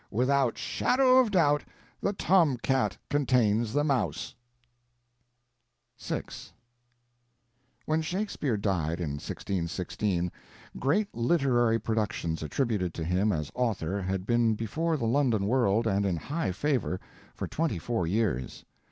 [0.09, 1.63] without shadow of doubt
[2.01, 4.33] the tom cat contains the mouse_."
[5.99, 6.23] VI
[7.85, 10.31] When Shakespeare died, in 1616,
[10.79, 16.03] great literary productions attributed to him as author had been before the London world and
[16.03, 16.99] in high favor
[17.35, 18.65] for twenty four years.